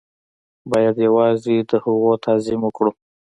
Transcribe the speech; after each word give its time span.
بايد 0.69 0.95
يوازې 1.07 1.55
د 1.69 1.71
هغو 1.83 2.11
تعظيم 2.25 2.59
وکړو. 2.63 2.91